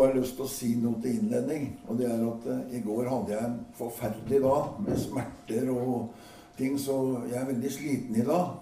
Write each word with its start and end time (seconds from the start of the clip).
bare 0.00 0.16
lyst 0.16 0.38
til 0.38 0.46
å 0.46 0.50
si 0.50 0.70
noe 0.80 1.00
til 1.02 1.18
innledning. 1.18 1.70
Og 1.88 1.98
det 2.00 2.08
er 2.08 2.24
at 2.24 2.48
eh, 2.48 2.74
i 2.78 2.82
går 2.84 3.08
hadde 3.10 3.34
jeg 3.34 3.46
en 3.46 3.58
forferdelig 3.76 4.42
dag 4.46 4.82
med 4.86 5.00
smerter 5.00 5.70
og 5.74 6.26
ting, 6.56 6.76
så 6.80 6.96
jeg 7.28 7.38
er 7.40 7.48
veldig 7.50 7.72
sliten 7.72 8.20
i 8.20 8.26
dag. 8.26 8.54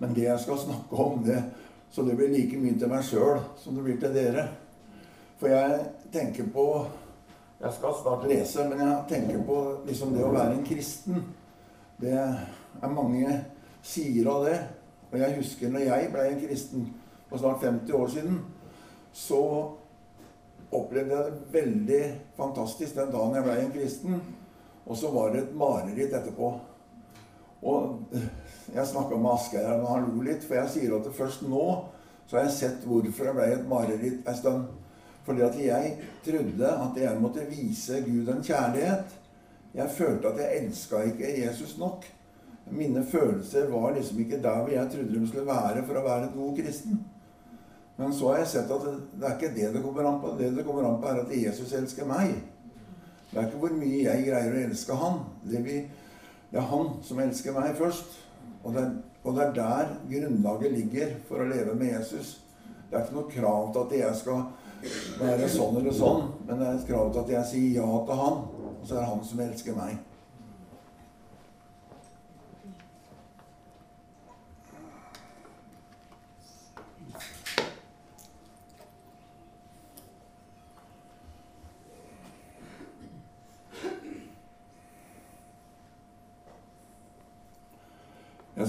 Men 0.00 0.14
det 0.16 0.26
jeg 0.26 0.44
skal 0.44 0.60
snakke 0.60 1.00
om, 1.00 1.22
det, 1.24 1.38
så 1.90 2.04
det 2.04 2.16
blir 2.18 2.32
like 2.32 2.60
mye 2.60 2.76
til 2.78 2.92
meg 2.92 3.04
sjøl 3.04 3.40
som 3.60 3.76
det 3.76 3.84
blir 3.86 4.00
til 4.00 4.16
dere. 4.16 4.46
For 5.40 5.52
jeg 5.52 5.82
tenker 6.12 6.48
på 6.52 6.68
Jeg 7.56 7.72
skal 7.72 7.94
snart 7.96 8.24
lese, 8.28 8.66
men 8.68 8.80
jeg 8.82 9.04
tenker 9.08 9.38
på 9.48 9.54
liksom 9.86 10.10
det 10.12 10.24
å 10.26 10.32
være 10.34 10.58
en 10.58 10.64
kristen. 10.68 11.22
Det 11.96 12.12
er 12.12 12.90
mange 12.92 13.30
sider 13.80 14.28
av 14.28 14.44
det. 14.44 14.58
Og 15.08 15.16
jeg 15.22 15.36
husker 15.38 15.72
når 15.72 15.86
jeg 15.86 16.10
ble 16.12 16.26
en 16.28 16.42
kristen 16.42 16.84
for 17.30 17.40
snart 17.40 17.64
50 17.64 17.96
år 17.96 18.12
siden, 18.12 18.36
så 19.16 19.40
opplevde 20.74 21.14
jeg 21.14 21.26
det 21.32 21.52
veldig 21.52 22.00
fantastisk 22.36 22.96
den 22.96 23.12
dagen 23.12 23.36
jeg 23.38 23.46
ble 23.46 23.58
en 23.60 23.74
kristen. 23.74 24.24
Og 24.86 24.98
så 24.98 25.10
var 25.10 25.32
det 25.34 25.44
et 25.44 25.54
mareritt 25.58 26.14
etterpå. 26.14 26.50
Og 27.66 28.16
jeg 28.74 28.86
snakka 28.86 29.18
med 29.18 29.32
Asgeir 29.32 29.66
her, 29.66 29.80
og 29.80 29.90
han 29.90 30.08
lo 30.10 30.24
litt, 30.26 30.44
for 30.46 30.58
jeg 30.60 30.72
sier 30.74 30.96
at 30.96 31.14
først 31.16 31.46
nå 31.46 31.66
så 32.26 32.38
har 32.38 32.48
jeg 32.48 32.56
sett 32.56 32.86
hvorfor 32.86 33.28
jeg 33.28 33.36
ble 33.36 33.46
et 33.54 33.68
mareritt 33.70 34.26
ei 34.26 34.34
stund. 34.34 34.66
Fordi 35.26 35.42
at 35.46 35.58
jeg 35.58 35.92
trodde 36.26 36.70
at 36.70 36.98
jeg 36.98 37.22
måtte 37.22 37.46
vise 37.50 38.00
Gud 38.06 38.28
en 38.30 38.42
kjærlighet. 38.46 39.14
Jeg 39.74 39.94
følte 39.94 40.30
at 40.30 40.40
jeg 40.42 40.62
elska 40.62 41.02
ikke 41.10 41.32
Jesus 41.40 41.76
nok. 41.78 42.06
Mine 42.70 43.04
følelser 43.06 43.68
var 43.70 43.94
liksom 43.94 44.18
ikke 44.22 44.42
der 44.42 44.62
hvor 44.62 44.72
jeg 44.74 44.90
trodde 44.90 45.20
de 45.20 45.28
skulle 45.28 45.46
være 45.46 45.84
for 45.86 45.98
å 45.98 46.06
være 46.06 46.28
en 46.28 46.38
god 46.38 46.58
kristen. 46.58 46.98
Men 47.96 48.12
så 48.12 48.28
har 48.28 48.42
jeg 48.42 48.50
sett 48.52 48.72
at 48.72 48.84
det, 48.84 49.24
er 49.24 49.36
ikke 49.36 49.54
det 49.56 49.70
det 49.72 49.82
kommer 49.84 50.08
an 50.08 50.20
på. 50.20 50.34
Det 50.36 50.50
det 50.56 50.64
kommer 50.66 50.84
an 50.88 50.98
på, 51.00 51.08
er 51.08 51.22
at 51.22 51.32
Jesus 51.32 51.72
elsker 51.76 52.08
meg. 52.08 52.34
Det 53.30 53.38
er 53.40 53.48
ikke 53.48 53.62
hvor 53.62 53.76
mye 53.76 54.02
jeg 54.04 54.26
greier 54.28 54.52
å 54.52 54.64
elske 54.66 54.98
han. 55.00 55.22
Det, 55.44 55.62
vi, 55.64 55.78
det 56.52 56.60
er 56.60 56.68
han 56.70 56.92
som 57.04 57.22
elsker 57.24 57.56
meg 57.56 57.72
først. 57.78 58.18
Og 58.62 58.74
det, 58.74 58.82
er, 58.82 58.92
og 59.24 59.38
det 59.38 59.46
er 59.46 59.56
der 59.56 59.94
grunnlaget 60.10 60.76
ligger 60.76 61.16
for 61.28 61.42
å 61.42 61.48
leve 61.48 61.74
med 61.78 61.94
Jesus. 61.94 62.36
Det 62.90 62.98
er 62.98 63.06
ikke 63.06 63.16
noe 63.16 63.32
krav 63.32 63.72
til 63.72 63.86
at 63.86 63.96
jeg 63.98 64.20
skal 64.20 64.44
være 65.18 65.48
sånn 65.50 65.80
eller 65.80 65.94
sånn, 65.96 66.28
men 66.46 66.60
det 66.60 66.66
er 66.68 66.76
et 66.76 66.90
krav 66.90 67.08
til 67.12 67.22
at 67.24 67.32
jeg 67.32 67.50
sier 67.50 67.80
ja 67.80 67.88
til 68.06 68.20
han, 68.20 68.44
og 68.76 68.84
så 68.84 68.94
er 68.94 69.00
det 69.00 69.08
han 69.08 69.24
som 69.26 69.42
elsker 69.42 69.78
meg. 69.78 69.96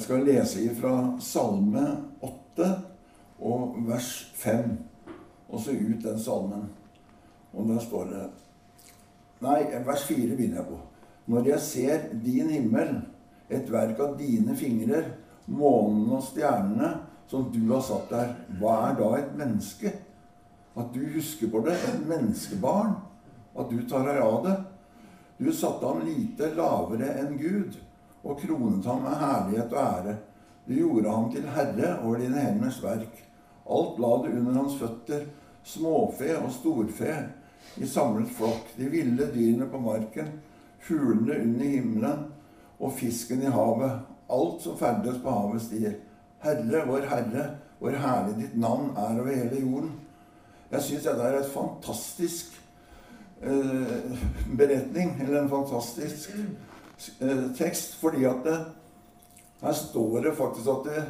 Skal 0.08 0.24
lese 0.24 0.70
fra 0.76 1.20
Salme 1.20 1.82
8 2.24 2.68
og 3.44 3.74
vers 3.90 4.12
5 4.40 4.70
og 5.50 5.60
så 5.60 5.74
ut 5.76 6.04
den 6.04 6.20
salmen. 6.20 6.62
Og 7.52 7.68
der 7.68 7.82
står 7.84 8.06
det 8.14 8.22
Nei, 9.44 9.58
vers 9.84 10.06
4 10.08 10.38
begynner 10.38 10.62
jeg 10.62 10.70
på. 10.70 10.78
Når 11.28 11.50
jeg 11.52 11.60
ser 11.62 12.06
din 12.24 12.48
himmel, 12.50 12.94
et 13.52 13.68
verk 13.72 14.00
av 14.06 14.16
dine 14.20 14.56
fingrer, 14.56 15.10
månen 15.52 16.08
og 16.16 16.24
stjernene 16.24 16.94
som 17.28 17.50
du 17.52 17.60
har 17.74 17.84
satt 17.84 18.08
der, 18.14 18.32
hva 18.62 18.78
er 18.88 18.96
da 19.02 19.12
et 19.18 19.36
menneske? 19.38 19.92
At 20.80 20.96
du 20.96 21.04
husker 21.18 21.52
på 21.52 21.66
det, 21.68 21.76
et 21.76 22.08
menneskebarn. 22.08 22.96
At 23.60 23.68
du 23.76 23.84
tar 23.90 24.08
deg 24.08 24.24
av 24.24 24.40
det. 24.48 24.56
Du 25.44 25.52
satte 25.52 25.84
ham 25.84 26.08
lite 26.08 26.54
lavere 26.56 27.12
enn 27.26 27.36
Gud 27.44 27.76
og 28.28 28.40
kronet 28.42 28.86
ham 28.86 29.04
med 29.06 29.22
herlighet 29.22 29.74
og 29.74 29.82
ære. 29.84 30.16
Du 30.68 30.74
gjorde 30.76 31.12
ham 31.12 31.32
til 31.32 31.48
herre 31.56 31.94
over 32.04 32.20
dine 32.20 32.44
henders 32.44 32.82
verk. 32.84 33.24
Alt 33.68 34.00
la 34.00 34.14
du 34.24 34.30
under 34.32 34.62
hans 34.62 34.76
føtter, 34.80 35.28
småfe 35.64 36.32
og 36.40 36.52
storfe 36.52 37.14
i 37.78 37.88
samlet 37.88 38.32
flokk, 38.36 38.74
de 38.78 38.90
ville 38.92 39.30
dyrene 39.34 39.68
på 39.72 39.80
marken, 39.80 40.30
fuglene 40.84 41.40
under 41.44 41.72
himmelen 41.72 42.26
og 42.80 42.94
fisken 42.98 43.44
i 43.44 43.52
havet, 43.52 44.04
alt 44.30 44.62
som 44.64 44.78
ferdes 44.80 45.20
på 45.24 45.34
havets 45.34 45.70
stier. 45.70 45.98
Herre, 46.44 46.84
vår 46.88 47.08
Herre, 47.10 47.48
hvor 47.80 47.96
herlig 47.98 48.38
ditt 48.42 48.56
navn 48.60 48.92
er 48.98 49.20
over 49.22 49.34
hele 49.34 49.62
jorden. 49.62 49.92
Jeg 50.72 50.84
syns 50.84 51.06
dette 51.08 51.24
er 51.24 51.38
et 51.40 51.52
fantastisk 51.52 52.58
eh, 53.42 54.24
beretning, 54.60 55.16
eller 55.24 55.42
en 55.42 55.52
fantastisk 55.52 56.34
tekst, 57.58 57.96
fordi 58.02 58.26
at 58.26 58.44
det, 58.46 58.58
her 59.62 59.74
står 59.74 60.22
det 60.26 60.38
faktisk 60.38 60.70
at 60.74 60.88
det, 60.90 61.04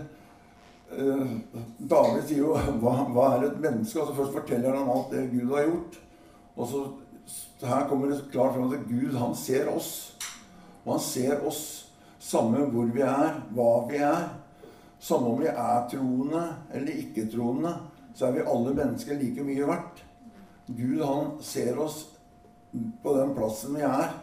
Eh, 0.92 1.28
David 1.78 2.24
sier 2.28 2.46
jo 2.46 2.54
hva, 2.82 2.94
hva, 3.12 3.28
er 3.36 3.50
et 3.50 3.60
menneske? 3.60 4.00
Altså 4.00 4.16
Først 4.16 4.38
forteller 4.40 4.78
han 4.78 4.92
alt 4.92 5.12
det 5.14 5.28
Gud 5.34 5.52
har 5.56 5.68
gjort. 5.68 6.00
Og 6.56 6.72
så 6.72 6.86
Her 7.68 7.88
kommer 7.90 8.12
det 8.12 8.22
klart 8.32 8.56
fram 8.56 8.72
at 8.72 8.88
Gud 8.88 9.16
han 9.18 9.36
ser 9.36 9.68
oss. 9.72 10.14
Og 10.86 10.94
han 10.96 11.04
ser 11.04 11.42
oss 11.46 11.64
samme 12.24 12.64
hvor 12.72 12.88
vi 12.94 13.04
er, 13.04 13.40
hva 13.56 13.72
vi 13.90 14.00
er. 14.06 14.30
Samme 15.00 15.34
om 15.34 15.42
vi 15.42 15.50
er 15.50 15.88
troende 15.92 16.44
eller 16.74 17.02
ikke-troende, 17.04 17.74
så 18.18 18.28
er 18.28 18.38
vi 18.38 18.46
alle 18.50 18.72
mennesker 18.74 19.20
like 19.20 19.44
mye 19.46 19.68
verdt. 19.68 20.00
Gud 20.68 21.04
han 21.06 21.36
ser 21.46 21.78
oss 21.82 22.00
på 23.04 23.14
den 23.14 23.36
plassen 23.38 23.78
vi 23.78 23.84
er. 23.86 24.16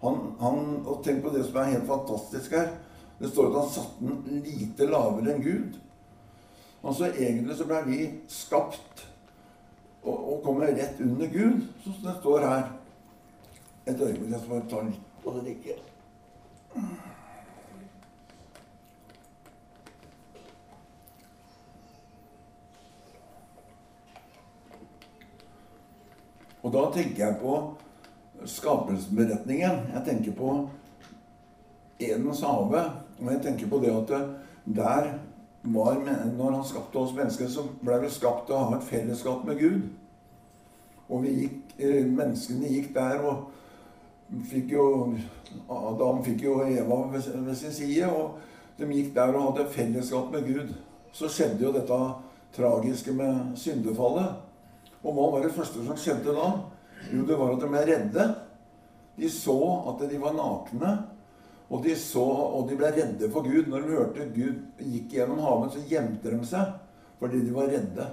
Han, 0.00 0.20
han, 0.40 0.60
og 0.86 1.02
tenk 1.04 1.20
på 1.24 1.32
det 1.34 1.44
som 1.44 1.60
er 1.60 1.74
helt 1.74 1.88
fantastisk 1.88 2.56
her. 2.56 2.72
Det 3.20 3.28
står 3.28 3.50
at 3.50 3.58
han 3.60 3.72
satte 3.74 4.06
den 4.30 4.42
lite 4.46 4.88
lavere 4.88 5.34
enn 5.34 5.44
Gud. 5.44 5.76
Altså 6.80 7.10
Egentlig 7.10 7.56
så 7.58 7.66
ble 7.68 7.82
vi 7.84 8.00
skapt 8.32 9.04
og, 10.00 10.16
og 10.16 10.42
kommer 10.44 10.72
rett 10.72 11.00
under 11.04 11.28
Gud, 11.28 11.66
som 11.84 12.00
det 12.00 12.16
står 12.22 12.46
her. 12.46 12.70
Et 13.86 14.00
øyeblikk, 14.00 14.30
jeg 14.32 14.40
skal 14.40 14.54
bare 14.54 14.68
ta 14.70 14.82
litt 14.86 15.06
på 15.20 15.36
det 15.36 15.52
ikke. 15.52 15.76
Og 26.62 26.72
da 26.72 26.82
tenker 26.94 27.24
jeg 27.24 27.38
på 27.40 27.54
skapelsesberetningen. 28.44 29.82
Jeg 29.94 30.02
tenker 30.06 30.32
på 30.32 30.54
Edens 32.00 32.40
hage. 32.40 32.84
Og 33.20 33.32
jeg 33.32 33.42
tenker 33.42 33.68
på 33.68 33.80
det 33.82 33.92
at 33.92 34.12
der 34.64 35.10
var, 35.62 35.96
når 36.36 36.50
han 36.50 36.64
skapte 36.64 36.98
oss 36.98 37.14
mennesker, 37.16 37.48
så 37.48 37.66
ble 37.84 38.00
vi 38.00 38.12
skapt 38.12 38.46
til 38.48 38.56
å 38.56 38.64
ha 38.64 38.76
et 38.78 38.86
fellesskap 38.86 39.44
med 39.44 39.60
Gud. 39.60 39.82
Og 41.10 41.24
vi 41.24 41.34
gikk, 41.42 41.74
eh, 41.78 42.06
menneskene 42.06 42.68
gikk 42.68 42.94
der 42.94 43.20
og 43.26 43.50
fikk 44.46 44.72
jo 44.72 44.86
Adam 45.68 46.22
fikk 46.24 46.44
jo 46.46 46.60
Eva 46.62 47.00
ved, 47.10 47.54
sin 47.54 47.72
side, 47.72 48.06
og 48.06 48.38
de 48.78 48.86
gikk 48.86 49.14
der 49.14 49.34
og 49.34 49.50
hadde 49.50 49.70
fellesskap 49.70 50.30
med 50.32 50.46
Gud. 50.46 50.74
Så 51.12 51.28
skjedde 51.28 51.64
jo 51.64 51.72
dette 51.74 51.98
tragiske 52.54 53.12
med 53.12 53.56
syndefallet. 53.58 54.36
Og 55.02 55.14
hva 55.16 55.30
var 55.32 55.42
det 55.42 55.54
første 55.54 55.84
som 55.84 55.98
skjedde 55.98 56.36
da? 56.36 56.52
Jo, 57.08 57.24
det 57.26 57.38
var 57.40 57.54
at 57.54 57.64
de 57.64 57.70
ble 57.72 57.86
redde. 57.88 58.26
De 59.20 59.30
så 59.32 59.58
at 59.90 60.04
de 60.10 60.20
var 60.20 60.36
nakne. 60.36 60.92
Og 61.70 61.84
de, 61.84 61.94
så, 61.96 62.24
og 62.24 62.66
de 62.68 62.76
ble 62.78 62.90
redde 62.94 63.30
for 63.32 63.46
Gud. 63.46 63.68
Når 63.70 63.84
de 63.84 63.96
hørte 63.96 64.28
Gud 64.34 64.82
gikk 64.82 65.14
gjennom 65.14 65.42
haven, 65.44 65.70
så 65.72 65.84
gjemte 65.86 66.32
de 66.32 66.40
seg 66.48 66.76
fordi 67.20 67.42
de 67.44 67.52
var 67.52 67.68
redde. 67.68 68.06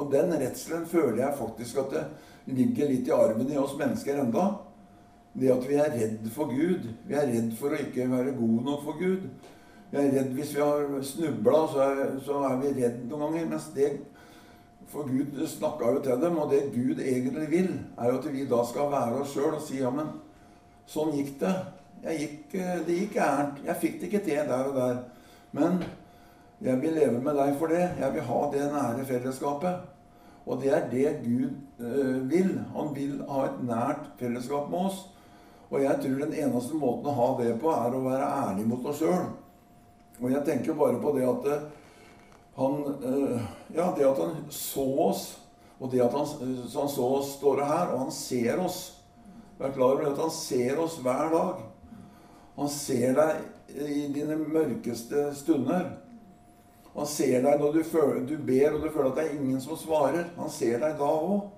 Og 0.00 0.08
den 0.10 0.32
redselen 0.40 0.86
føler 0.88 1.20
jeg 1.20 1.38
faktisk 1.38 1.82
at 1.82 1.90
det 1.92 2.04
ligger 2.56 2.88
litt 2.88 3.08
i 3.10 3.12
arven 3.14 3.50
i 3.52 3.58
oss 3.60 3.74
mennesker 3.78 4.22
enda. 4.22 4.46
Det 5.34 5.50
at 5.52 5.66
vi 5.68 5.76
er 5.82 5.92
redd 5.92 6.30
for 6.34 6.50
Gud. 6.50 6.88
Vi 7.06 7.18
er 7.18 7.28
redd 7.30 7.52
for 7.58 7.74
å 7.74 7.82
ikke 7.84 8.08
være 8.10 8.34
gode 8.38 8.64
nok 8.64 8.82
for 8.86 8.98
Gud. 8.98 9.28
Vi 9.90 10.00
er 10.00 10.10
redd 10.14 10.32
hvis 10.34 10.54
vi 10.56 10.62
har 10.62 10.88
snubla, 11.06 11.60
så, 11.70 11.88
så, 12.26 12.40
er 12.48 12.60
vi 12.62 12.72
redd 12.80 13.00
noen 13.06 13.28
ganger. 13.28 13.48
Mens 13.52 13.68
det 13.76 13.90
For 14.92 15.08
Gud 15.08 15.38
snakka 15.48 15.92
jo 15.94 16.02
til 16.04 16.20
dem, 16.22 16.36
og 16.38 16.50
det 16.52 16.66
Gud 16.74 17.00
egentlig 17.00 17.50
vil, 17.50 17.70
er 17.98 18.10
jo 18.10 18.18
at 18.18 18.28
vi 18.32 18.46
da 18.50 18.60
skal 18.68 18.92
være 18.92 19.22
oss 19.22 19.32
sjøl 19.34 19.56
og 19.56 19.62
si 19.64 19.80
ja, 19.80 19.90
men 19.94 20.12
sånn 20.90 21.14
gikk 21.16 21.36
det. 21.40 21.54
Gikk, 22.04 22.54
eh, 22.60 22.80
det 22.86 22.98
gikk 22.98 23.14
gærent. 23.16 23.62
Jeg 23.64 23.80
fikk 23.80 24.00
det 24.00 24.10
ikke 24.10 24.24
til 24.26 24.50
der 24.50 24.68
og 24.68 24.76
der. 24.76 24.98
Men 25.56 25.80
jeg 26.60 26.82
vil 26.82 26.96
leve 26.98 27.20
med 27.20 27.36
deg 27.38 27.56
for 27.58 27.72
det. 27.72 27.84
Jeg 28.00 28.12
vil 28.14 28.26
ha 28.28 28.40
det 28.52 28.66
nære 28.72 29.06
fellesskapet. 29.08 29.90
Og 30.44 30.60
det 30.60 30.74
er 30.76 30.90
det 30.90 31.14
Gud 31.24 31.50
øh, 31.80 32.30
vil. 32.30 32.60
Han 32.76 32.92
vil 32.96 33.22
ha 33.28 33.46
et 33.48 33.62
nært 33.64 34.10
fellesskap 34.20 34.68
med 34.70 34.90
oss. 34.90 35.06
Og 35.70 35.82
jeg 35.82 35.96
tror 36.02 36.20
den 36.26 36.34
eneste 36.36 36.76
måten 36.76 37.08
å 37.08 37.16
ha 37.16 37.28
det 37.40 37.54
på, 37.60 37.72
er 37.72 37.96
å 37.96 38.04
være 38.04 38.28
ærlig 38.44 38.66
mot 38.68 38.84
oss 38.86 39.00
sjøl. 39.00 39.24
Og 40.20 40.28
jeg 40.30 40.44
tenker 40.46 40.76
bare 40.78 41.00
på 41.00 41.14
det 41.16 41.24
at 41.26 41.48
øh, 41.54 41.64
han 42.56 42.84
øh, 43.02 43.40
Ja, 43.74 43.88
det 43.96 44.06
at 44.06 44.20
han 44.20 44.44
så 44.50 44.84
oss 45.08 45.24
Og 45.80 45.90
det 45.92 46.02
at 46.04 46.12
han, 46.14 46.26
så 46.68 46.80
han 46.80 46.88
så 46.88 47.06
oss 47.18 47.32
står 47.38 47.64
her, 47.64 47.92
og 47.92 47.98
han 48.04 48.12
ser 48.14 48.60
oss. 48.62 49.02
Vær 49.58 49.72
klar 49.74 49.96
over 49.96 50.06
at 50.12 50.20
han 50.22 50.30
ser 50.30 50.78
oss 50.80 50.94
hver 51.02 51.32
dag. 51.32 51.64
Han 52.56 52.70
ser 52.70 53.16
deg 53.18 53.82
i 53.82 54.04
dine 54.14 54.36
mørkeste 54.38 55.26
stunder. 55.34 55.90
Han 56.94 57.10
ser 57.10 57.42
deg 57.42 57.58
når 57.60 57.72
du, 57.74 57.82
føler, 57.90 58.22
du 58.26 58.36
ber 58.38 58.76
og 58.76 58.84
du 58.84 58.90
føler 58.94 59.10
at 59.10 59.18
det 59.18 59.24
er 59.26 59.36
ingen 59.40 59.60
som 59.60 59.78
svarer. 59.78 60.30
Han 60.38 60.50
ser 60.50 60.78
deg 60.78 60.94
da 61.00 61.10
òg. 61.10 61.48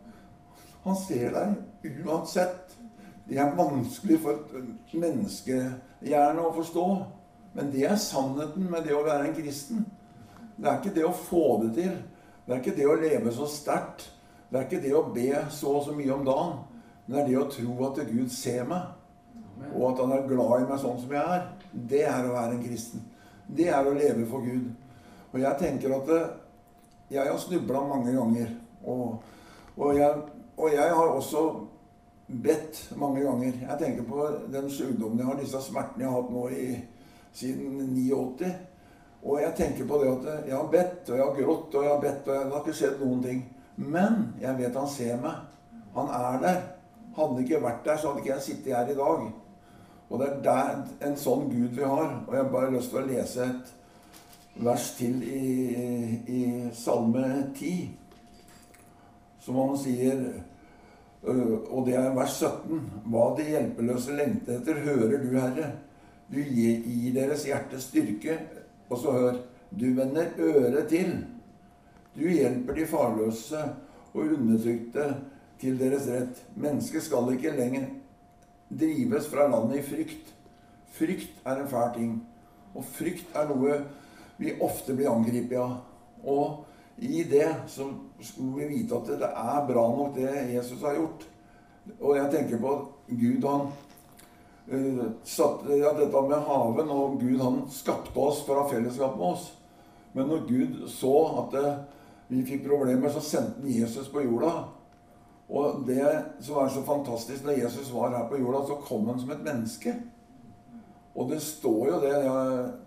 Han 0.86 0.96
ser 0.96 1.36
deg 1.36 2.06
uansett. 2.06 2.72
Det 3.28 3.38
er 3.42 3.56
vanskelig 3.58 4.20
for 4.22 4.38
et 4.56 4.96
menneskehjerne 4.96 6.42
å 6.46 6.54
forstå. 6.56 6.86
Men 7.56 7.70
det 7.72 7.84
er 7.88 8.00
sannheten 8.00 8.68
med 8.70 8.86
det 8.88 8.96
å 8.96 9.04
være 9.04 9.28
en 9.28 9.36
kristen. 9.36 9.84
Det 10.56 10.68
er 10.68 10.78
ikke 10.80 10.94
det 10.96 11.04
å 11.04 11.14
få 11.14 11.46
det 11.64 11.72
til. 11.76 11.96
Det 12.46 12.54
er 12.54 12.62
ikke 12.62 12.76
det 12.76 12.86
å 12.88 13.00
leve 13.00 13.32
så 13.34 13.48
sterkt. 13.50 14.08
Det 14.48 14.58
er 14.58 14.68
ikke 14.68 14.82
det 14.84 14.94
å 14.96 15.04
be 15.12 15.42
så 15.52 15.74
og 15.78 15.84
så 15.84 15.94
mye 15.96 16.14
om 16.14 16.24
dagen. 16.26 16.56
Men 17.06 17.16
det 17.16 17.22
er 17.22 17.28
det 17.28 17.40
å 17.42 17.50
tro 17.52 17.74
at 17.86 18.00
Gud 18.08 18.32
ser 18.34 18.64
meg, 18.66 18.88
og 19.72 19.84
at 19.92 20.00
han 20.02 20.14
er 20.16 20.26
glad 20.26 20.62
i 20.62 20.66
meg 20.66 20.80
sånn 20.82 20.98
som 21.02 21.12
jeg 21.14 21.36
er. 21.36 21.44
Det 21.72 22.02
er 22.08 22.26
å 22.26 22.34
være 22.34 22.56
en 22.56 22.64
kristen. 22.64 23.04
Det 23.46 23.68
er 23.70 23.86
å 23.86 23.94
leve 23.94 24.26
for 24.30 24.42
Gud. 24.46 24.72
Og 25.32 25.38
jeg 25.42 25.60
tenker 25.60 25.94
at 25.94 26.10
jeg 27.12 27.28
har 27.28 27.38
snubla 27.38 27.84
mange 27.86 28.14
ganger. 28.16 28.50
Og, 28.86 29.22
og, 29.76 29.90
jeg, 29.94 30.22
og, 30.56 30.68
jeg, 30.72 30.94
har 30.98 31.12
også 31.14 31.42
bedt 32.26 32.80
mange 32.98 33.22
ganger. 33.22 33.60
Jeg 33.62 33.78
tenker 33.82 34.08
på 34.08 34.26
den 34.52 34.70
sykdommen 34.70 35.20
jeg 35.20 35.28
har, 35.28 35.38
disse 35.38 35.62
smertene 35.62 36.06
jeg 36.06 36.10
har 36.10 36.22
hatt 36.22 36.32
nå 36.34 36.48
i, 36.50 36.66
siden 37.36 37.78
89. 37.94 38.50
Og 39.26 39.40
jeg 39.42 39.54
tenker 39.58 39.88
på 39.88 39.98
det 39.98 40.10
at 40.12 40.46
jeg 40.46 40.54
har 40.54 40.68
bedt, 40.70 41.08
og 41.10 41.16
jeg 41.16 41.24
har 41.24 41.38
grått, 41.40 41.74
og 41.74 41.84
jeg 41.84 41.92
har 41.92 42.02
bedt, 42.04 42.28
og 42.28 42.34
det 42.34 42.52
har 42.52 42.60
ikke 42.62 42.78
skjedd 42.78 43.00
noen 43.02 43.22
ting. 43.24 43.40
Men 43.76 44.20
jeg 44.40 44.58
vet 44.60 44.78
han 44.78 44.90
ser 44.90 45.18
meg. 45.22 45.40
Han 45.96 46.12
er 46.14 46.38
der. 46.44 46.60
Hadde 47.16 47.42
ikke 47.42 47.62
vært 47.64 47.82
der, 47.84 47.98
så 47.98 48.12
hadde 48.12 48.22
ikke 48.22 48.34
jeg 48.34 48.44
sittet 48.44 48.76
her 48.76 48.92
i 48.92 48.98
dag. 48.98 49.26
Og 50.06 50.20
det 50.20 50.28
er 50.28 50.42
der, 50.44 50.82
en 51.08 51.16
sånn 51.18 51.48
Gud 51.50 51.74
vi 51.74 51.82
har. 51.82 52.12
Og 52.26 52.34
jeg 52.36 52.44
har 52.44 52.52
bare 52.52 52.74
lyst 52.76 52.92
til 52.92 53.02
å 53.02 53.06
lese 53.08 53.46
et 53.48 53.72
vers 54.66 54.90
til 54.96 55.22
i, 55.26 55.46
i 56.30 56.42
Salme 56.76 57.24
10, 57.56 57.72
som 59.42 59.58
han 59.60 59.74
sier 59.78 60.22
øh, 61.26 61.58
Og 61.70 61.84
det 61.86 61.96
er 61.98 62.14
vers 62.16 62.38
17. 62.38 62.86
Hva 63.10 63.26
de 63.36 63.48
hjelpeløse 63.50 64.14
lengter 64.16 64.60
etter, 64.60 64.80
hører 64.86 65.18
du, 65.22 65.34
Herre. 65.34 65.72
Du 66.30 66.38
gir 66.40 67.12
deres 67.14 67.44
hjerte 67.46 67.80
styrke. 67.82 68.38
Og 68.90 68.98
så 68.98 69.12
hør. 69.12 69.40
Du 69.70 69.86
vender 69.96 70.36
øret 70.38 70.88
til. 70.88 71.16
Du 72.16 72.28
hjelper 72.28 72.74
de 72.74 72.86
farløse 72.86 73.62
og 74.14 74.20
undertrykte 74.20 75.08
til 75.60 75.78
deres 75.80 76.08
rett. 76.08 76.42
Mennesket 76.56 77.02
skal 77.02 77.32
ikke 77.34 77.56
lenger 77.56 77.88
drives 78.70 79.28
fra 79.30 79.48
landet 79.48 79.78
i 79.80 79.82
frykt. 79.86 80.32
Frykt 80.96 81.42
er 81.44 81.60
en 81.60 81.68
fæl 81.68 81.92
ting. 81.94 82.14
Og 82.74 82.84
frykt 82.84 83.36
er 83.36 83.48
noe 83.50 83.78
vi 84.40 84.56
ofte 84.60 84.96
blir 84.96 85.10
angrepet 85.12 85.58
av. 85.60 85.78
Og 86.26 86.64
i 86.98 87.24
det 87.28 87.48
så 87.70 87.88
skulle 88.20 88.64
vi 88.64 88.80
vite 88.80 88.96
at 88.96 89.10
det 89.20 89.30
er 89.30 89.66
bra 89.68 89.86
nok, 89.92 90.14
det 90.16 90.54
Jesus 90.54 90.82
har 90.82 90.96
gjort. 90.96 91.26
Og 92.00 92.16
jeg 92.16 92.30
tenker 92.32 92.60
på 92.60 92.72
at 92.72 93.16
Gud 93.20 93.44
han 93.46 93.68
satte 95.22 95.76
ja, 95.78 95.92
dette 95.94 96.22
med 96.26 96.46
haven, 96.48 96.90
og 96.90 97.20
Gud 97.20 97.40
han 97.40 97.60
skapte 97.70 98.18
oss 98.18 98.42
for 98.46 98.56
å 98.56 98.64
ha 98.64 98.70
fellesskap 98.70 99.14
med 99.18 99.26
oss. 99.36 99.50
Men 100.16 100.30
når 100.32 100.46
Gud 100.48 100.80
så 100.90 101.12
at 101.42 101.54
det, 101.54 101.74
vi 102.32 102.42
fikk 102.46 102.64
problemer, 102.66 103.12
så 103.12 103.22
sendte 103.22 103.62
han 103.62 103.70
Jesus 103.70 104.08
på 104.10 104.24
jorda. 104.24 104.52
Og 105.46 105.84
det 105.86 106.08
som 106.42 106.58
er 106.58 106.72
så 106.74 106.82
fantastisk 106.86 107.46
når 107.46 107.60
Jesus 107.60 107.92
var 107.94 108.16
her 108.16 108.26
på 108.30 108.40
jorda, 108.40 108.64
så 108.66 108.80
kom 108.88 109.06
han 109.12 109.20
som 109.22 109.30
et 109.30 109.44
menneske. 109.46 109.94
Og 111.14 111.30
det 111.30 111.40
står 111.44 111.92
jo 111.92 112.02
det 112.02 112.16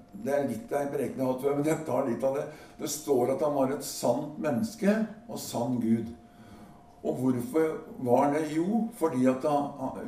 Det 0.09 0.33
er 0.33 0.47
litt 0.49 0.71
av 0.73 0.87
prekenen 0.89 1.21
jeg 1.21 1.25
har 1.27 1.35
hatt 1.35 1.57
men 1.57 1.67
jeg 1.69 1.85
tar 1.85 2.07
litt 2.07 2.23
av 2.25 2.35
det. 2.35 2.45
Det 2.79 2.87
står 2.89 3.35
at 3.35 3.43
han 3.45 3.53
var 3.53 3.71
et 3.71 3.85
sant 3.85 4.39
menneske 4.41 4.95
og 5.29 5.37
sann 5.39 5.77
Gud. 5.79 6.09
Og 7.03 7.15
hvorfor 7.15 7.75
var 8.03 8.33
det? 8.33 8.49
Jo, 8.55 8.87
fordi 8.99 9.27
at 9.31 9.45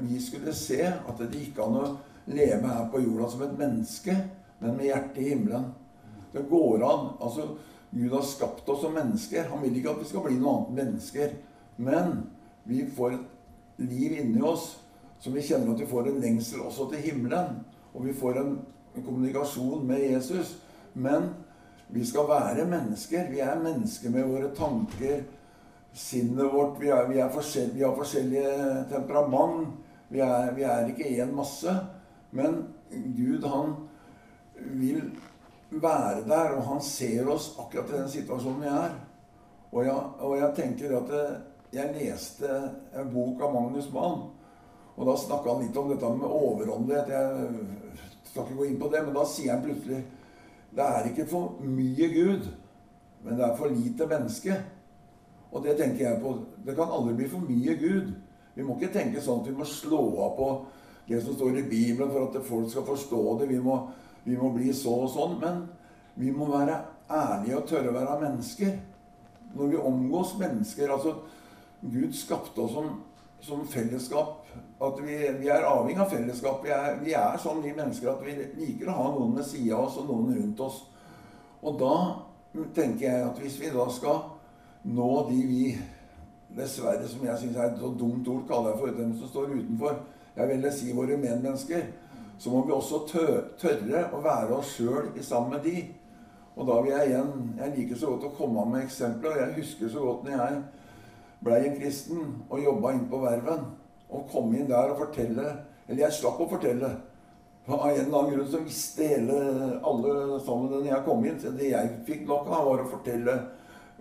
vi 0.02 0.20
skulle 0.22 0.54
se 0.54 0.82
at 0.84 1.20
det 1.20 1.32
gikk 1.38 1.60
an 1.64 1.78
å 1.80 1.86
leve 2.32 2.68
her 2.68 2.90
på 2.92 3.02
jorda 3.04 3.30
som 3.32 3.44
et 3.46 3.58
menneske, 3.60 4.16
men 4.60 4.76
med 4.76 4.90
hjertet 4.90 5.22
i 5.24 5.30
himmelen. 5.30 5.72
Det 6.32 6.44
går 6.50 6.84
an. 6.88 7.08
altså 7.22 7.48
Gud 7.92 8.14
har 8.14 8.22
skapt 8.22 8.70
oss 8.70 8.82
som 8.82 8.94
mennesker. 8.94 9.50
Han 9.52 9.62
vil 9.62 9.78
ikke 9.78 9.92
at 9.92 10.00
vi 10.00 10.08
skal 10.08 10.24
bli 10.24 10.38
noe 10.40 10.54
annet 10.54 10.70
enn 10.70 10.78
mennesker. 10.80 11.34
Men 11.78 12.12
vi 12.64 12.86
får 12.96 13.18
et 13.18 13.82
liv 13.84 14.16
inni 14.22 14.42
oss 14.48 14.78
som 15.20 15.36
vi 15.36 15.44
kjenner 15.44 15.74
at 15.74 15.82
vi 15.82 15.90
får 15.90 16.08
en 16.08 16.22
lengsel 16.24 16.64
også 16.64 16.88
til 16.94 17.04
himmelen. 17.04 17.60
Og 17.92 18.06
vi 18.08 18.16
får 18.16 18.40
en, 18.40 18.54
en 18.96 19.04
kommunikasjon 19.04 19.84
med 19.88 20.06
Jesus. 20.06 20.56
Men 20.94 21.34
vi 21.92 22.06
skal 22.08 22.30
være 22.30 22.68
mennesker. 22.70 23.28
Vi 23.32 23.44
er 23.44 23.60
mennesker 23.60 24.14
med 24.14 24.30
våre 24.32 24.54
tanker, 24.56 25.26
sinnet 25.94 26.54
vårt. 26.54 26.78
Vi, 26.80 26.90
er, 26.90 27.08
vi, 27.08 27.20
er 27.20 27.74
vi 27.74 27.84
har 27.84 27.96
forskjellige 27.96 28.86
temperament. 28.92 29.68
Vi 30.12 30.20
er, 30.20 30.52
vi 30.56 30.64
er 30.68 30.92
ikke 30.92 31.12
én 31.24 31.34
masse. 31.36 31.74
Men 32.32 32.64
Gud, 32.92 33.44
han 33.48 33.76
vil 34.56 35.12
være 35.72 36.26
der, 36.28 36.58
og 36.58 36.64
han 36.68 36.82
ser 36.84 37.30
oss 37.32 37.54
akkurat 37.60 37.90
i 37.90 37.98
den 37.98 38.12
situasjonen 38.12 38.62
vi 38.62 38.72
er. 38.72 38.96
Og 39.72 39.86
jeg, 39.86 39.96
og 40.20 40.38
jeg 40.38 40.56
tenker 40.56 40.98
at 40.98 41.12
det, 41.12 41.26
jeg 41.72 41.96
leste 41.96 42.50
en 43.00 43.12
bok 43.14 43.40
av 43.46 43.54
Magnus 43.56 43.88
Mann, 43.94 44.26
og 44.98 45.08
da 45.08 45.14
snakka 45.16 45.54
han 45.54 45.62
litt 45.64 45.78
om 45.80 45.88
dette 45.88 46.10
med 46.18 46.28
overåndelighet. 46.28 47.14
Jeg 47.14 48.26
skal 48.28 48.44
ikke 48.44 48.58
gå 48.60 48.68
inn 48.68 48.82
på 48.82 48.90
det, 48.92 49.06
men 49.06 49.16
da 49.16 49.24
sier 49.28 49.56
han 49.56 49.64
plutselig 49.64 50.02
det 50.72 50.84
er 50.84 51.08
ikke 51.10 51.26
for 51.28 51.58
mye 51.68 52.08
Gud, 52.14 52.46
men 53.26 53.36
det 53.36 53.44
er 53.44 53.58
for 53.60 53.72
lite 53.72 54.06
menneske. 54.08 54.56
Og 55.52 55.64
det 55.66 55.78
tenker 55.80 56.06
jeg 56.06 56.22
på. 56.22 56.36
Det 56.66 56.76
kan 56.78 56.92
aldri 56.92 57.18
bli 57.20 57.32
for 57.32 57.44
mye 57.44 57.76
Gud. 57.80 58.14
Vi 58.56 58.64
må 58.68 58.78
ikke 58.78 58.94
tenke 58.94 59.24
sånn 59.24 59.42
at 59.44 59.50
vi 59.50 59.58
må 59.58 59.68
slå 59.68 60.04
av 60.26 60.38
på 60.38 60.52
det 61.08 61.20
som 61.24 61.36
står 61.36 61.60
i 61.60 61.68
Bibelen 61.68 62.12
for 62.12 62.28
at 62.28 62.48
folk 62.48 62.72
skal 62.72 62.88
forstå 62.88 63.22
det. 63.42 63.50
Vi 63.52 63.60
må 63.64 63.78
vi 64.24 64.38
må 64.38 64.52
bli 64.54 64.72
så 64.74 64.94
og 65.06 65.12
sånn. 65.14 65.38
Men 65.42 65.64
vi 66.20 66.32
må 66.36 66.50
være 66.52 66.78
ærlige 67.12 67.60
og 67.60 67.70
tørre 67.70 67.92
å 67.92 67.96
være 67.96 68.20
mennesker. 68.26 68.76
Når 69.56 69.72
vi 69.72 69.86
omgås 69.92 70.36
mennesker 70.40 70.94
altså 70.94 71.18
Gud 71.82 72.14
skapte 72.16 72.62
oss 72.62 72.76
som, 72.76 72.92
som 73.42 73.64
fellesskap. 73.68 74.38
At 74.82 75.00
vi, 75.02 75.18
vi, 75.40 75.50
er 75.50 75.66
avhengig 75.66 76.02
av 76.04 76.12
fellesskap. 76.14 76.62
Vi 76.66 76.74
er, 76.76 77.00
vi 77.02 77.16
er 77.18 77.40
sånn 77.42 77.64
vi 77.64 77.74
mennesker 77.78 78.14
at 78.14 78.22
vi 78.26 78.38
liker 78.60 78.92
å 78.92 78.98
ha 79.00 79.08
noen 79.16 79.40
ved 79.40 79.48
sida 79.50 79.78
av 79.78 79.88
oss 79.90 79.98
og 80.02 80.12
noen 80.12 80.36
rundt 80.38 80.62
oss. 80.68 80.84
Og 81.62 81.78
da 81.82 81.96
tenker 82.76 83.08
jeg 83.08 83.26
at 83.26 83.42
hvis 83.42 83.58
vi 83.62 83.74
da 83.74 83.88
skal 83.94 84.22
nå 84.84 85.10
de 85.30 85.42
vi 85.48 85.66
Dessverre, 86.52 87.08
som 87.08 87.24
jeg 87.24 87.40
syns 87.40 87.56
er 87.56 87.70
et 87.70 87.78
så 87.80 87.90
dumt 87.96 88.28
ord, 88.28 88.42
kaller 88.50 88.74
jeg 88.74 88.80
for 88.82 88.98
dem 88.98 89.12
som 89.16 89.30
står 89.30 89.54
utenfor. 89.54 90.02
Jeg 90.36 90.50
vil 90.50 90.66
si 90.76 90.96
våre 90.96 91.16
medmennesker 91.16 91.86
så 92.42 92.50
må 92.50 92.64
vi 92.66 92.74
også 92.74 93.04
tørre 93.62 94.02
å 94.12 94.20
være 94.24 94.56
oss 94.58 94.74
sjøl 94.76 95.12
sammen 95.22 95.54
med 95.56 95.68
de. 95.68 95.84
Og 96.58 96.68
da 96.68 96.80
vil 96.82 96.92
jeg 96.92 97.12
igjen 97.12 97.52
Jeg 97.60 97.74
liker 97.76 98.00
så 98.02 98.10
godt 98.12 98.26
å 98.28 98.32
komme 98.36 98.66
med 98.72 98.84
eksempler. 98.84 99.38
Jeg 99.40 99.60
husker 99.60 99.92
så 99.94 100.02
godt 100.04 100.26
når 100.26 100.34
jeg 100.36 100.58
blei 101.46 101.60
en 101.68 101.78
kristen 101.78 102.26
og 102.50 102.64
jobba 102.64 102.96
inn 102.98 103.06
på 103.12 103.22
Verven. 103.22 103.70
Og 104.10 104.26
kom 104.34 104.52
inn 104.58 104.68
der 104.68 104.92
og 104.92 105.00
fortelle 105.06 105.46
Eller 105.88 106.08
jeg 106.08 106.18
slapp 106.18 106.42
å 106.42 106.50
fortelle. 106.52 106.90
Av 107.70 107.86
en 107.86 107.94
eller 107.94 108.18
annen 108.18 108.34
grunn 108.34 108.50
så 108.50 108.60
visste 108.66 109.08
hele 109.08 109.38
alle 109.88 110.42
sammen 110.42 110.74
når 110.74 110.90
jeg 110.90 111.06
kom 111.06 111.26
inn. 111.26 111.40
Så 111.40 111.54
det 111.56 111.72
jeg 111.72 111.96
fikk 112.10 112.26
nok 112.28 112.50
av, 112.50 112.66
var 112.68 112.84
å 112.84 112.92
fortelle 112.92 113.38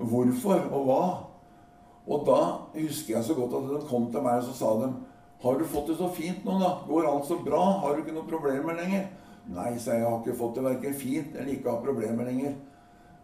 hvorfor 0.00 0.66
og 0.70 0.86
hva. 0.88 1.04
Og 2.10 2.26
da 2.26 2.40
husker 2.74 3.16
jeg 3.16 3.24
så 3.24 3.36
godt 3.36 3.56
at 3.58 3.68
de 3.70 3.80
kom 3.88 4.08
til 4.10 4.24
meg 4.24 4.40
og 4.40 4.48
så 4.48 4.56
sa 4.56 4.74
de 4.80 4.92
'Har 5.40 5.58
du 5.58 5.64
fått 5.64 5.86
det 5.86 5.96
så 5.96 6.08
fint 6.08 6.44
nå, 6.44 6.58
da? 6.58 6.84
Går 6.88 7.06
alt 7.08 7.26
så 7.26 7.36
bra? 7.44 7.80
Har 7.80 7.94
du 7.94 8.02
ikke 8.02 8.12
noen 8.12 8.28
problemer 8.28 8.74
lenger?' 8.74 9.08
'Nei', 9.48 9.78
sa 9.78 9.92
jeg. 9.92 10.00
'Jeg 10.00 10.10
har 10.10 10.18
ikke 10.18 10.38
fått 10.38 10.54
det 10.54 10.64
verken 10.64 10.94
fint 10.94 11.36
eller 11.36 11.52
ikke 11.52 11.70
har 11.70 11.84
problemer 11.84 12.24
lenger.' 12.24 12.54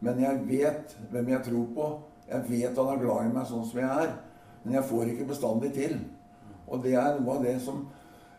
'Men 0.01 0.21
jeg 0.21 0.49
vet 0.49 0.97
hvem 1.11 1.29
jeg 1.29 1.43
tror 1.45 1.67
på. 1.75 2.01
Jeg 2.29 2.43
vet 2.49 2.77
han 2.77 2.87
er 2.87 3.05
glad 3.05 3.27
i 3.27 3.35
meg 3.35 3.47
sånn 3.47 3.67
som 3.67 3.81
jeg 3.81 3.89
er.' 3.89 4.17
'Men 4.65 4.75
jeg 4.75 4.85
får 4.85 5.03
ikke 5.03 5.29
bestandig 5.29 5.73
til.' 5.73 6.01
Og 6.69 6.83
det 6.83 6.95
er 6.95 7.21
noe 7.21 7.37
av 7.37 7.45
det 7.45 7.61
som 7.63 7.89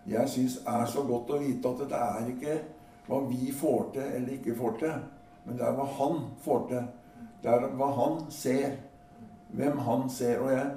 jeg 0.07 0.29
syns 0.29 0.59
er 0.67 0.85
så 0.85 1.03
godt 1.03 1.29
å 1.29 1.39
vite 1.39 1.69
at 1.69 1.89
det 1.89 1.99
er 1.99 2.27
ikke 2.31 2.59
hva 3.07 3.19
vi 3.27 3.51
får 3.51 3.89
til 3.93 4.01
eller 4.01 4.33
ikke 4.33 4.55
får 4.55 4.77
til, 4.79 4.95
men 5.45 5.57
det 5.57 5.65
er 5.67 5.75
hva 5.75 5.85
han 5.99 6.21
får 6.43 6.67
til. 6.69 6.87
Det 7.43 7.51
er 7.53 7.67
hva 7.79 7.91
han 7.95 8.19
ser. 8.33 8.77
Hvem 9.57 9.77
han 9.85 10.09
ser. 10.09 10.39
Og 10.43 10.51
jeg, 10.51 10.71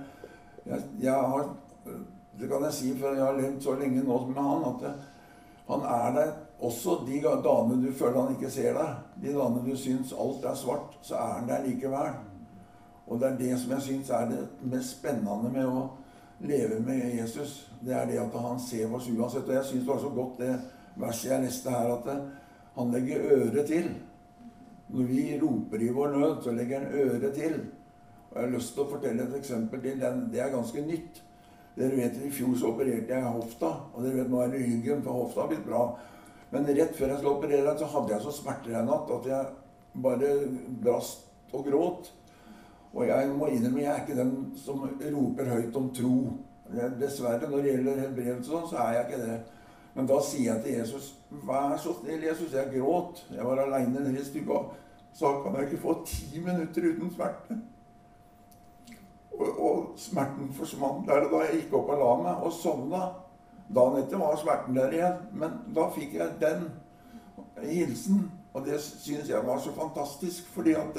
jeg, 0.67 0.83
jeg 1.03 1.31
har 1.33 1.49
det 2.41 2.49
kan 2.49 2.63
jeg 2.65 2.73
si, 2.73 2.91
for 2.97 3.17
jeg 3.17 3.25
har 3.25 3.37
levd 3.37 3.61
så 3.63 3.75
lenge 3.77 4.03
nå 4.05 4.19
med 4.31 4.41
han, 4.41 4.63
at 4.71 4.85
det, 4.85 4.93
han 5.69 5.83
er 5.85 6.15
der 6.17 6.31
også 6.61 6.97
de 7.07 7.21
dagene 7.23 7.79
du 7.83 7.93
føler 7.93 8.21
han 8.21 8.35
ikke 8.37 8.51
ser 8.51 8.75
deg. 8.77 8.97
De 9.23 9.35
dagene 9.35 9.65
du 9.67 9.77
syns 9.77 10.13
alt 10.13 10.45
er 10.45 10.57
svart, 10.59 10.99
så 11.03 11.19
er 11.21 11.39
han 11.39 11.49
der 11.49 11.65
likevel. 11.67 12.13
Og 13.07 13.21
det 13.21 13.29
er 13.29 13.39
det 13.39 13.59
som 13.61 13.75
jeg 13.77 13.87
syns 13.87 14.11
er 14.15 14.29
det 14.31 14.41
mest 14.73 14.99
spennende 14.99 15.53
med 15.53 15.67
å 15.67 15.89
leve 16.41 16.81
med 16.85 17.17
Jesus. 17.19 17.71
Det 17.81 17.95
er 17.97 18.07
det 18.09 18.21
at 18.23 18.37
han 18.41 18.61
ser 18.63 18.93
oss 18.95 19.09
uansett. 19.11 19.49
Og 19.49 19.57
jeg 19.57 19.69
syns 19.69 19.85
det 19.85 19.93
var 19.93 20.03
så 20.05 20.13
godt 20.15 20.39
det 20.41 20.53
verset 21.01 21.31
jeg 21.31 21.45
leste 21.45 21.75
her, 21.75 21.95
at 21.97 22.11
han 22.77 22.95
legger 22.95 23.27
øret 23.37 23.67
til. 23.67 23.91
Når 24.91 25.07
vi 25.07 25.25
roper 25.39 25.83
i 25.83 25.89
vår 25.95 26.15
nød, 26.17 26.37
så 26.43 26.55
legger 26.55 26.81
han 26.81 26.95
øret 26.99 27.35
til. 27.35 27.59
Og 28.31 28.37
Jeg 28.37 28.45
har 28.45 28.55
lyst 28.55 28.75
til 28.75 28.85
å 28.85 28.91
fortelle 28.91 29.27
et 29.27 29.37
eksempel 29.39 29.83
til. 29.83 30.03
Det 30.33 30.43
er 30.43 30.55
ganske 30.55 30.87
nytt. 30.87 31.23
Dere 31.77 31.97
vet, 31.97 32.19
I 32.27 32.31
fjor 32.35 32.57
så 32.59 32.73
opererte 32.73 33.15
jeg 33.15 33.35
hofta, 33.35 33.71
og 33.95 34.03
dere 34.05 34.21
vet 34.21 34.31
nå 34.31 34.41
er 34.43 34.51
det 34.53 34.63
ryggen, 34.65 35.03
for 35.05 35.23
hofta 35.23 35.45
har 35.45 35.53
blitt 35.53 35.67
bra. 35.67 35.85
Men 36.51 36.67
rett 36.67 36.97
før 36.99 37.13
jeg 37.13 37.21
skulle 37.21 37.37
operere 37.39 37.77
så 37.79 37.89
hadde 37.93 38.15
jeg 38.15 38.25
så 38.25 38.33
smerter 38.35 38.75
en 38.81 38.91
natt 38.91 39.13
at 39.15 39.29
jeg 39.31 40.01
bare 40.03 40.33
brast 40.83 41.29
og 41.55 41.67
gråt. 41.67 42.11
Og 42.91 43.07
jeg 43.07 43.31
må 43.39 43.47
innrømme 43.47 43.85
jeg 43.85 43.93
er 43.93 44.03
ikke 44.03 44.19
den 44.19 44.35
som 44.59 44.83
roper 44.83 45.53
høyt 45.55 45.79
om 45.79 45.91
tro. 45.95 46.17
Dessverre, 46.99 47.49
når 47.51 47.63
det 47.63 47.75
gjelder 47.75 48.03
helbredelse, 48.05 48.51
sånn, 48.51 48.67
så 48.71 48.83
er 48.83 48.97
jeg 48.97 49.07
ikke 49.07 49.23
det. 49.23 49.39
Men 50.01 50.07
da 50.09 50.17
sier 50.25 50.55
jeg 50.55 50.63
til 50.65 50.79
Jesus 50.79 51.09
Vær 51.45 51.75
så 51.79 51.93
snill, 51.95 52.23
Jesus. 52.25 52.55
Jeg 52.57 52.73
gråt. 52.73 53.21
Jeg 53.31 53.45
var 53.47 53.61
aleine 53.63 54.01
nede 54.01 54.17
i 54.19 54.25
stua. 54.25 54.63
Så 55.15 55.29
kan 55.43 55.55
jeg 55.55 55.69
ikke 55.69 55.83
få 55.83 55.93
ti 56.07 56.41
minutter 56.41 56.89
uten 56.89 57.13
smerte. 57.15 57.59
Og, 59.37 59.61
og, 59.61 59.85
smerten 59.97 60.49
forsvant 60.57 61.07
der 61.07 61.27
og 61.27 61.37
da 61.37 61.45
jeg 61.45 61.61
gikk 61.61 61.77
opp 61.79 61.93
og 61.95 62.01
la 62.01 62.09
meg 62.25 62.43
og 62.49 62.57
sovna. 62.57 63.03
Dagen 63.71 64.01
etter 64.01 64.19
var 64.19 64.41
smerten 64.41 64.81
der 64.81 64.97
igjen. 64.97 65.23
Men 65.39 65.61
da 65.77 65.87
fikk 65.95 66.17
jeg 66.19 66.41
den 66.43 66.67
hilsen. 67.61 68.25
Og 68.51 68.67
det 68.67 68.81
syns 68.83 69.31
jeg 69.31 69.47
var 69.47 69.61
så 69.63 69.77
fantastisk, 69.77 70.49
fordi 70.57 70.75
at 70.81 70.99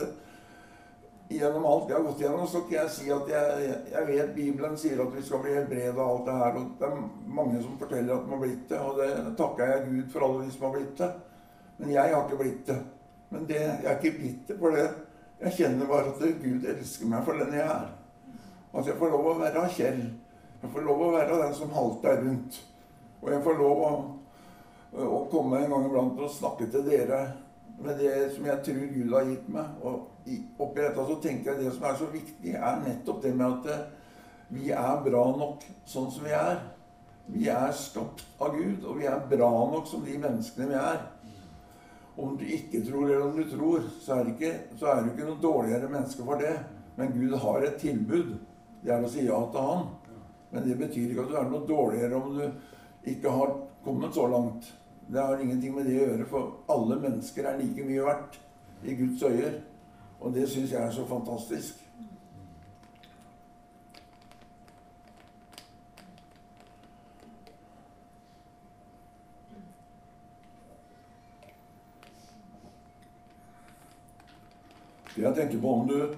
gjennom 1.38 1.66
alt 1.66 1.90
jeg 1.90 1.98
har 1.98 2.06
gått 2.06 2.22
gjennom, 2.24 2.48
så 2.48 2.62
kan 2.66 2.78
jeg 2.78 2.94
si 2.96 3.12
at 3.14 3.30
jeg, 3.32 3.76
jeg 3.92 4.08
vet 4.08 4.34
Bibelen 4.36 4.78
sier 4.80 5.02
at 5.04 5.14
vi 5.16 5.24
skal 5.26 5.44
bli 5.44 5.54
helbredet 5.56 5.98
og 5.98 6.06
alt 6.06 6.26
det 6.28 6.38
her. 6.40 6.58
Og 6.60 6.72
det 6.80 6.88
er 6.88 7.36
mange 7.40 7.62
som 7.64 7.78
forteller 7.80 8.16
at 8.16 8.26
de 8.26 8.34
har 8.34 8.42
blitt 8.42 8.66
det, 8.70 8.80
og 8.80 9.02
det 9.02 9.36
takker 9.40 9.72
jeg 9.72 9.86
Gud 9.90 10.10
for 10.14 10.28
alle 10.28 10.46
de 10.46 10.56
som 10.56 10.66
har 10.68 10.76
blitt 10.78 10.98
det. 11.02 11.12
Men 11.78 11.94
jeg 11.96 12.16
har 12.16 12.26
ikke 12.26 12.42
blitt 12.42 12.66
det. 12.68 12.80
Men 13.32 13.46
det, 13.50 13.60
jeg 13.62 13.90
er 13.92 14.00
ikke 14.00 14.18
blitt 14.18 14.50
det 14.50 14.58
for 14.60 14.78
det. 14.78 14.88
Jeg 15.42 15.58
kjenner 15.58 15.90
bare 15.90 16.12
at 16.12 16.42
Gud 16.42 16.66
elsker 16.74 17.10
meg 17.10 17.24
for 17.26 17.42
den 17.42 17.56
jeg 17.58 17.68
er. 17.68 17.88
At 18.72 18.88
jeg 18.88 18.98
får 19.00 19.14
lov 19.14 19.30
å 19.32 19.38
være 19.40 19.70
Kjell. 19.76 20.02
Jeg 20.62 20.74
får 20.74 20.84
lov 20.86 21.00
å 21.02 21.14
være 21.16 21.40
den 21.42 21.56
som 21.58 21.72
halter 21.74 22.20
rundt. 22.22 22.60
Og 23.22 23.32
jeg 23.34 23.46
får 23.46 23.58
lov 23.58 23.82
å, 23.86 23.94
å 25.02 25.24
komme 25.32 25.62
en 25.62 25.74
gang 25.74 25.88
iblant 25.88 26.22
og 26.22 26.36
snakke 26.36 26.68
til 26.70 26.86
dere 26.86 27.24
med 27.80 27.98
det 27.98 28.16
som 28.36 28.46
jeg 28.46 28.64
tror 28.66 28.92
Gud 28.94 29.14
har 29.16 29.30
gitt 29.30 29.48
meg. 29.54 29.80
Og 29.82 30.28
oppi 30.62 30.84
dette 30.84 31.08
så 31.08 31.18
tenker 31.24 31.52
jeg 31.52 31.64
det 31.64 31.74
som 31.76 31.88
er 31.88 31.98
så 32.00 32.10
viktig, 32.12 32.54
er 32.56 32.84
nettopp 32.84 33.24
det 33.24 33.34
med 33.38 33.48
at 33.48 33.72
eh, 33.74 33.88
vi 34.52 34.70
er 34.76 35.04
bra 35.06 35.24
nok 35.38 35.64
sånn 35.88 36.12
som 36.12 36.28
vi 36.28 36.36
er. 36.36 36.60
Vi 37.32 37.48
er 37.48 37.72
skapt 37.78 38.26
av 38.42 38.58
Gud, 38.58 38.84
og 38.84 38.98
vi 39.00 39.08
er 39.08 39.24
bra 39.32 39.52
nok 39.72 39.88
som 39.88 40.04
de 40.04 40.18
menneskene 40.20 40.68
vi 40.74 40.78
er. 40.80 41.02
Om 42.20 42.36
du 42.38 42.44
ikke 42.44 42.82
tror 42.84 43.06
eller 43.08 43.30
om 43.30 43.38
du 43.38 43.46
tror, 43.48 43.86
så 44.04 44.20
er, 44.20 44.34
ikke, 44.34 44.52
så 44.80 44.92
er 44.92 45.04
du 45.06 45.14
ikke 45.14 45.30
noe 45.30 45.42
dårligere 45.42 45.90
menneske 45.90 46.26
for 46.28 46.42
det. 46.42 46.58
Men 46.98 47.14
Gud 47.16 47.38
har 47.40 47.64
et 47.64 47.80
tilbud. 47.80 48.36
Det 48.82 48.92
er 48.92 49.06
å 49.06 49.10
si 49.10 49.24
ja 49.24 49.40
til 49.54 49.70
Han. 49.70 49.88
Men 50.52 50.68
det 50.68 50.76
betyr 50.82 51.14
ikke 51.14 51.24
at 51.24 51.32
du 51.32 51.38
er 51.40 51.50
noe 51.54 51.68
dårligere 51.70 52.20
om 52.20 52.36
du 52.36 53.08
ikke 53.08 53.32
har 53.32 53.56
kommet 53.86 54.14
så 54.18 54.28
langt. 54.28 54.68
Det 55.08 55.20
har 55.22 55.40
ingenting 55.42 55.76
med 55.76 55.86
det 55.86 55.98
å 56.00 56.08
gjøre, 56.08 56.26
for 56.30 56.52
alle 56.72 56.98
mennesker 57.02 57.48
er 57.48 57.60
like 57.60 57.86
mye 57.86 58.06
verdt 58.06 58.40
i 58.84 58.96
Guds 58.96 59.24
øyer. 59.24 59.60
Og 60.22 60.34
det 60.34 60.50
syns 60.50 60.72
jeg 60.72 60.82
er 60.82 60.92
så 60.92 61.06
fantastisk. 61.10 61.80
Jeg 75.18 75.36
tenker 75.36 75.60
på 75.62 75.74
om 75.74 75.88
du 75.88 76.16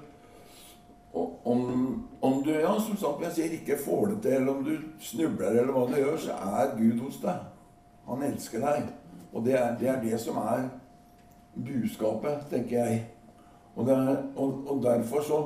om, 1.44 2.08
om 2.20 2.44
du 2.44 2.52
ja, 2.52 2.80
som 2.80 2.98
sagt, 2.98 3.24
jeg 3.24 3.34
sier, 3.36 3.56
ikke 3.58 3.78
får 3.86 4.08
det 4.14 4.22
til, 4.24 4.38
eller 4.38 4.54
om 4.54 4.64
du 4.66 4.78
snubler, 5.04 5.60
eller 5.60 5.74
hva 5.76 5.84
du 5.90 5.98
gjør, 6.00 6.16
så 6.18 6.38
er 6.38 6.72
Gud 6.78 7.02
hos 7.04 7.20
deg. 7.22 7.53
Han 8.08 8.24
elsker 8.28 8.64
deg. 8.64 8.88
Og 9.34 9.46
det 9.46 9.58
er 9.58 9.76
det, 9.80 9.90
er 9.90 10.02
det 10.04 10.20
som 10.22 10.38
er 10.44 10.68
budskapet, 11.54 12.48
tenker 12.52 12.80
jeg. 12.80 13.04
Og, 13.76 13.90
er, 13.90 14.18
og, 14.36 14.64
og, 14.68 14.82
derfor 14.84 15.22
så 15.26 15.40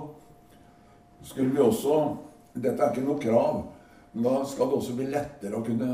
skulle 1.24 1.54
vi 1.54 1.64
også 1.64 2.00
Dette 2.58 2.82
er 2.82 2.90
ikke 2.90 3.06
noe 3.06 3.22
krav, 3.22 3.60
men 4.16 4.24
da 4.26 4.40
skal 4.50 4.72
det 4.72 4.78
også 4.80 4.96
bli 4.98 5.06
lettere 5.12 5.60
å 5.60 5.62
kunne 5.62 5.90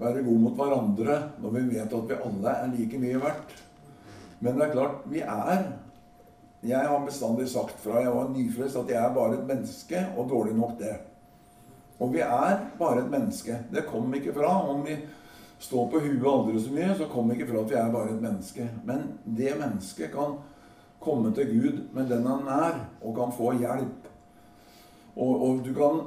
være 0.00 0.24
god 0.26 0.40
mot 0.42 0.56
hverandre 0.58 1.18
når 1.38 1.52
vi 1.54 1.62
vet 1.76 1.94
at 1.94 2.08
vi 2.08 2.16
alle 2.26 2.54
er 2.58 2.72
like 2.72 2.98
mye 2.98 3.20
verdt. 3.22 3.54
Men 4.42 4.58
det 4.58 4.66
er 4.66 4.74
klart, 4.74 5.04
vi 5.06 5.22
er 5.22 5.62
Jeg 6.62 6.86
har 6.86 7.06
bestandig 7.06 7.48
sagt 7.50 7.78
fra 7.82 8.02
jeg 8.02 8.10
var 8.14 8.28
nyfrelst 8.30 8.76
at 8.78 8.90
jeg 8.90 8.98
er 8.98 9.14
bare 9.14 9.34
et 9.38 9.46
menneske, 9.46 10.02
og 10.16 10.28
dårlig 10.30 10.52
nok 10.54 10.76
det. 10.78 10.92
Og 11.98 12.12
vi 12.14 12.20
er 12.22 12.60
bare 12.78 13.00
et 13.00 13.10
menneske. 13.10 13.56
Det 13.70 13.86
kommer 13.86 14.18
ikke 14.18 14.34
fra. 14.36 14.52
Om 14.70 14.84
vi 14.86 14.94
står 15.62 15.90
på 15.90 16.00
huet 16.02 16.26
aldri 16.26 16.60
så 16.60 16.72
mye, 16.74 16.94
så 16.98 17.10
kommer 17.10 17.36
ikke 17.36 17.50
fra 17.52 17.62
at 17.62 17.70
vi 17.70 17.78
er 17.78 17.92
bare 17.94 18.14
et 18.14 18.22
menneske. 18.22 18.66
Men 18.88 19.04
det 19.24 19.54
mennesket 19.60 20.10
kan 20.14 20.40
komme 21.02 21.30
til 21.34 21.52
Gud 21.52 21.78
med 21.94 22.10
den 22.10 22.26
han 22.26 22.48
er, 22.50 22.80
og 23.02 23.14
kan 23.16 23.34
få 23.34 23.52
hjelp. 23.60 24.08
Og, 25.16 25.32
og, 25.42 25.62
du 25.64 25.72
kan 25.76 26.00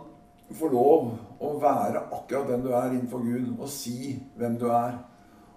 få 0.56 0.70
lov 0.74 1.12
å 1.40 1.52
være 1.62 2.04
akkurat 2.16 2.50
den 2.50 2.66
du 2.66 2.72
er 2.74 2.92
innenfor 2.92 3.24
Gud, 3.24 3.54
og 3.60 3.70
si 3.72 4.16
hvem 4.38 4.58
du 4.60 4.68
er. 4.72 4.98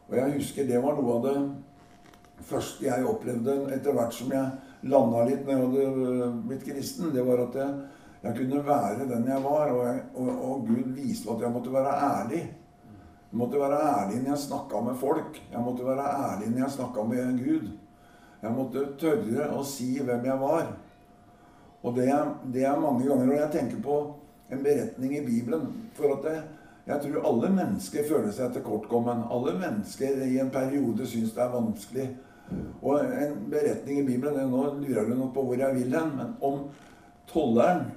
Og 0.09 0.17
jeg 0.17 0.37
husker 0.39 0.69
det 0.69 0.83
var 0.83 0.97
noe 0.97 1.17
av 1.19 1.27
det 1.27 2.47
første 2.49 2.87
jeg 2.87 3.07
opplevde 3.09 3.57
etter 3.75 3.97
hvert 3.97 4.15
som 4.15 4.31
jeg 4.33 4.89
landa 4.89 5.25
litt 5.27 5.43
når 5.45 5.55
jeg 5.55 5.89
hadde 5.89 6.31
blitt 6.47 6.67
kristen. 6.69 7.11
Det 7.15 7.25
var 7.27 7.45
at 7.49 7.59
jeg, 7.59 7.75
jeg 8.23 8.39
kunne 8.41 8.63
være 8.67 9.11
den 9.11 9.29
jeg 9.33 9.45
var, 9.45 9.75
og, 9.75 9.85
jeg, 9.89 10.07
og, 10.15 10.31
og 10.53 10.71
Gud 10.71 10.97
viste 10.97 11.35
at 11.35 11.45
jeg 11.45 11.55
måtte 11.57 11.75
være 11.75 11.99
ærlig. 12.09 12.43
Jeg 13.29 13.39
måtte 13.39 13.61
være 13.61 13.79
ærlig 13.85 14.23
når 14.23 14.31
jeg 14.31 14.45
snakka 14.47 14.81
med 14.81 14.95
folk. 14.97 15.43
Jeg 15.53 15.61
måtte 15.61 15.87
være 15.87 16.05
ærlig 16.31 16.51
når 16.51 16.63
jeg 16.63 16.77
snakka 16.77 17.03
med 17.03 17.41
Gud. 17.45 17.67
Jeg 18.43 18.53
måtte 18.55 18.85
tørre 19.01 19.49
å 19.53 19.65
si 19.67 19.89
hvem 19.99 20.25
jeg 20.25 20.41
var. 20.41 20.71
Og 21.83 21.97
det 21.97 22.07
det 22.55 22.65
er 22.65 22.81
mange 22.81 23.05
ganger 23.07 23.27
når 23.27 23.41
jeg 23.43 23.51
tenker 23.53 23.83
på 23.83 23.99
en 24.51 24.63
beretning 24.65 25.13
i 25.17 25.27
Bibelen 25.27 25.67
For 25.95 26.15
at 26.17 26.25
det, 26.25 26.39
jeg 26.89 27.03
tror 27.03 27.27
alle 27.29 27.51
mennesker 27.53 28.09
føler 28.09 28.33
seg 28.33 28.55
tilkortkommen. 28.55 29.27
Alle 29.31 29.53
mennesker 29.61 30.23
i 30.25 30.39
en 30.41 30.51
periode 30.51 31.07
syns 31.07 31.35
det 31.37 31.45
er 31.45 31.53
vanskelig. 31.53 32.09
Og 32.81 33.03
en 33.05 33.35
beretning 33.51 34.01
i 34.01 34.07
Bibelen 34.07 34.49
Nå 34.49 34.63
lurer 34.81 35.05
du 35.05 35.15
nok 35.19 35.35
på 35.35 35.45
hvor 35.45 35.61
jeg 35.61 35.75
vil 35.77 35.93
hen, 35.93 36.15
men 36.17 36.33
om 36.41 36.63
tolleren 37.29 37.91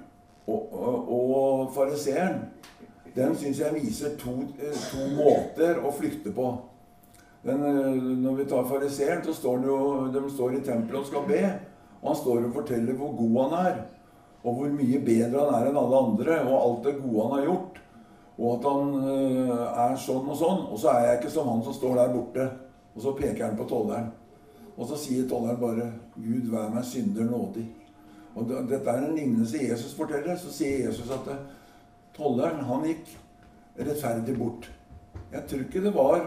og, 0.47 0.73
og, 0.75 1.11
og 1.15 1.71
fariseeren, 1.71 2.41
den 3.15 3.35
syns 3.35 3.59
jeg 3.59 3.75
viser 3.75 4.15
to, 4.19 4.37
to 4.91 5.07
måter 5.17 5.81
å 5.83 5.91
flykte 5.95 6.31
på. 6.35 6.51
Den, 7.43 7.63
eh, 7.65 8.03
når 8.21 8.35
vi 8.35 8.45
tar 8.45 8.67
fariseeren, 8.69 9.23
så 9.25 9.33
står 9.33 9.65
jo, 9.67 9.77
de 10.13 10.21
står 10.29 10.55
i 10.55 10.63
tempelet 10.65 11.01
og 11.01 11.09
skal 11.09 11.27
be. 11.27 11.41
Og 12.01 12.07
han 12.11 12.19
står 12.21 12.45
og 12.45 12.55
forteller 12.55 12.97
hvor 12.97 13.15
god 13.17 13.37
han 13.41 13.57
er. 13.65 13.81
Og 14.43 14.57
hvor 14.57 14.73
mye 14.73 15.01
bedre 15.05 15.43
han 15.43 15.55
er 15.57 15.69
enn 15.69 15.79
alle 15.81 16.01
andre. 16.05 16.39
Og 16.45 16.55
alt 16.57 16.87
det 16.87 16.97
gode 17.01 17.27
han 17.27 17.37
har 17.37 17.45
gjort. 17.49 17.81
Og 18.41 18.55
at 18.55 18.65
han 18.65 18.93
uh, 19.05 19.65
er 19.85 19.99
sånn 20.01 20.29
og 20.31 20.37
sånn. 20.37 20.63
Og 20.71 20.79
så 20.81 20.93
er 20.95 21.05
jeg 21.05 21.19
ikke 21.19 21.33
som 21.35 21.49
han 21.51 21.61
som 21.65 21.75
står 21.77 21.99
der 21.99 22.15
borte. 22.15 22.47
Og 22.95 23.05
så 23.05 23.13
peker 23.17 23.45
han 23.45 23.59
på 23.59 23.67
tolleren. 23.69 24.09
Og 24.77 24.87
så 24.89 24.97
sier 24.97 25.27
tolleren 25.29 25.61
bare 25.61 25.91
'Gud, 26.15 26.49
vær 26.49 26.71
meg 26.73 26.85
synder 26.87 27.27
nådig'. 27.27 27.67
Og 28.35 28.47
Dette 28.69 28.89
er 28.89 29.03
en 29.03 29.15
lignelse 29.15 29.59
Jesus 29.61 29.93
forteller. 29.93 30.37
Så 30.39 30.53
sier 30.53 30.87
Jesus 30.87 31.11
at 31.11 31.27
tolleren, 32.15 32.63
han 32.67 32.85
gikk 32.87 33.11
rettferdig 33.75 34.37
bort. 34.37 34.69
Jeg 35.31 35.47
tror 35.47 35.65
ikke 35.65 35.83
det 35.83 35.93
var 35.95 36.25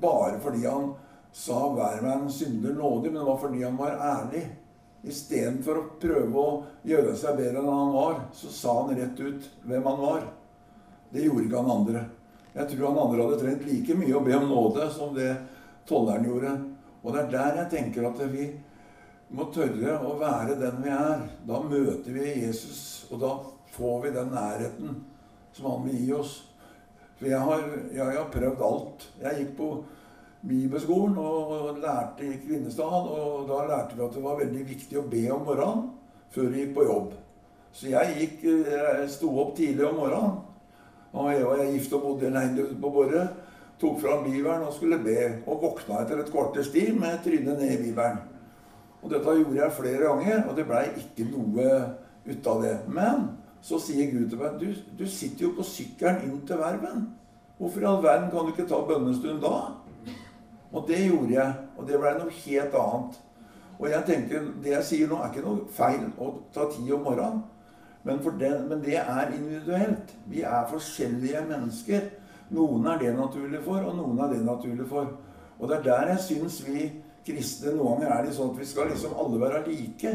bare 0.00 0.40
fordi 0.40 0.66
han 0.66 0.92
sa 1.32 1.68
'vær 1.68 2.02
meg 2.02 2.12
en 2.12 2.30
synder 2.30 2.74
nådig', 2.74 3.10
men 3.10 3.20
det 3.20 3.26
var 3.26 3.38
fordi 3.38 3.62
han 3.62 3.76
var 3.76 3.98
ærlig. 3.98 4.44
Istedenfor 5.04 5.78
å 5.78 5.88
prøve 6.00 6.36
å 6.40 6.62
gjøre 6.84 7.16
seg 7.16 7.36
bedre 7.36 7.60
enn 7.60 7.68
han 7.68 7.92
var, 7.92 8.20
så 8.32 8.48
sa 8.48 8.82
han 8.82 8.96
rett 8.96 9.20
ut 9.20 9.50
hvem 9.64 9.84
han 9.84 10.00
var. 10.00 10.22
Det 11.12 11.24
gjorde 11.24 11.44
ikke 11.44 11.62
han 11.62 11.70
andre. 11.70 12.04
Jeg 12.54 12.68
tror 12.70 12.86
han 12.88 12.98
andre 12.98 13.22
hadde 13.22 13.40
trengt 13.40 13.66
like 13.66 13.94
mye 13.94 14.14
å 14.14 14.24
be 14.24 14.36
om 14.36 14.48
nåde 14.48 14.90
som 14.90 15.14
det 15.14 15.36
tolleren 15.86 16.24
gjorde. 16.24 16.54
Og 17.02 17.12
det 17.12 17.20
er 17.20 17.30
der 17.30 17.56
jeg 17.56 17.70
tenker 17.70 18.06
at 18.08 18.22
vi 18.32 18.46
må 19.34 19.48
tørre 19.52 19.98
å 20.06 20.14
være 20.20 20.56
den 20.60 20.80
vi 20.82 20.92
er. 20.94 21.26
Da 21.46 21.60
møter 21.60 22.16
vi 22.16 22.46
Jesus, 22.46 23.06
og 23.10 23.20
da 23.20 23.32
får 23.74 24.02
vi 24.04 24.14
den 24.14 24.32
nærheten 24.34 24.96
som 25.54 25.70
han 25.70 25.84
vil 25.88 25.98
gi 26.00 26.12
oss. 26.16 26.38
For 27.18 27.30
jeg 27.30 27.40
har, 27.40 27.66
jeg 27.94 28.16
har 28.18 28.32
prøvd 28.32 28.64
alt. 28.68 29.04
Jeg 29.22 29.40
gikk 29.40 29.52
på 29.58 29.68
bibelskolen 30.44 31.18
og 31.18 31.78
lærte 31.82 32.26
i 32.26 32.40
Kvinnestad. 32.42 33.10
Og 33.10 33.46
da 33.48 33.60
lærte 33.70 33.98
vi 33.98 34.06
at 34.06 34.16
det 34.16 34.24
var 34.24 34.40
veldig 34.40 34.64
viktig 34.70 34.98
å 35.00 35.06
be 35.10 35.22
om 35.34 35.46
morgenen 35.46 35.86
før 36.34 36.50
vi 36.50 36.64
gikk 36.64 36.74
på 36.78 36.88
jobb. 36.88 37.14
Så 37.74 37.90
jeg 37.90 38.18
gikk, 38.18 38.44
jeg 38.70 39.06
sto 39.10 39.30
opp 39.42 39.54
tidlig 39.58 39.86
om 39.88 39.98
morgenen. 40.02 40.36
Og 41.14 41.30
jeg 41.30 41.46
var 41.46 41.64
gift 41.70 41.94
og 41.94 42.02
bodde 42.02 42.30
alene 42.30 42.66
ute 42.66 42.76
på 42.82 42.90
Borre. 42.90 43.24
Tok 43.78 44.00
fram 44.02 44.24
Bibelen 44.26 44.66
og 44.66 44.74
skulle 44.74 44.98
be. 45.02 45.18
Og 45.46 45.62
våkna 45.62 46.02
etter 46.02 46.22
et 46.22 46.30
kvarters 46.30 46.70
tid 46.74 46.94
med 46.98 47.20
trynet 47.22 47.58
ned 47.58 47.70
i 47.70 47.82
Bibelen. 47.84 48.18
Og 49.04 49.12
dette 49.12 49.36
gjorde 49.36 49.60
jeg 49.60 49.76
flere 49.76 50.08
ganger, 50.08 50.44
og 50.48 50.56
det 50.56 50.64
blei 50.66 50.84
ikke 50.96 51.26
noe 51.28 51.72
ut 52.24 52.46
av 52.48 52.62
det. 52.64 52.76
Men 52.88 53.26
så 53.64 53.78
sier 53.80 54.10
Gud 54.12 54.28
til 54.28 54.40
meg 54.40 54.58
du, 54.60 54.66
du 54.98 55.06
sitter 55.08 55.46
jo 55.46 55.54
på 55.56 55.64
sykkelen 55.64 56.26
inn 56.26 56.40
til 56.46 56.60
verven. 56.60 57.06
Hvorfor 57.56 57.80
i 57.80 57.88
all 57.88 58.02
verden 58.04 58.30
kan 58.32 58.44
du 58.44 58.52
ikke 58.52 58.66
ta 58.68 58.80
bønnestund 58.84 59.40
da? 59.40 59.54
Og 60.74 60.84
det 60.88 61.04
gjorde 61.06 61.32
jeg. 61.32 61.54
Og 61.78 61.88
det 61.88 62.00
blei 62.02 62.12
noe 62.18 62.34
helt 62.42 62.76
annet. 62.80 63.20
Og 63.78 63.88
jeg 63.90 64.06
tenker, 64.06 64.50
det 64.62 64.74
jeg 64.74 64.88
sier 64.88 65.10
nå, 65.10 65.18
er 65.18 65.32
ikke 65.32 65.46
noe 65.46 65.64
feil 65.74 66.04
å 66.20 66.30
ta 66.54 66.66
tid 66.70 66.92
om 66.94 67.06
morgenen. 67.06 67.42
Men, 68.04 68.20
den, 68.38 68.66
men, 68.68 68.82
det 68.84 68.98
er 69.00 69.32
individuelt. 69.32 70.12
Vi 70.28 70.42
er 70.44 70.68
forskjellige 70.68 71.46
mennesker. 71.48 72.10
Noen 72.54 72.84
er 72.90 73.00
det 73.00 73.14
naturlig 73.16 73.62
for, 73.64 73.80
og 73.80 73.96
noen 73.96 74.20
er 74.20 74.34
det 74.34 74.42
naturlig 74.44 74.86
for. 74.90 75.08
Og 75.56 75.70
det 75.70 75.78
er 75.78 75.86
der 75.88 76.12
jeg 76.12 76.24
syns 76.26 76.60
vi 76.66 76.90
kristne 77.24 77.72
noen 77.72 78.02
ganger 78.02 78.12
er 78.12 78.26
det 78.26 78.34
sånn 78.36 78.52
at 78.52 78.60
vi 78.60 78.68
skal 78.68 78.90
liksom 78.92 79.16
alle 79.16 79.40
være 79.40 79.62
like. 79.70 80.12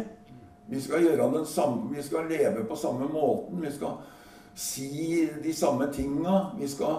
Vi 0.69 0.81
skal 0.81 1.45
samme, 1.45 1.95
vi 1.95 2.03
skal 2.03 2.29
leve 2.29 2.63
på 2.63 2.75
samme 2.75 3.07
måten. 3.09 3.61
Vi 3.61 3.71
skal 3.71 3.97
si 4.55 5.29
de 5.43 5.53
samme 5.53 5.87
tinga. 5.93 6.51
Vi 6.59 6.67
skal 6.67 6.95